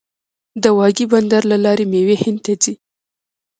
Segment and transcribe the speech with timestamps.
[0.63, 2.73] د واګې بندر له لارې میوې هند ته ځي.